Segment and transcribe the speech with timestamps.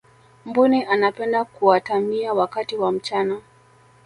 [0.45, 3.41] mbuni anapenda kuatamia wakati wa mchana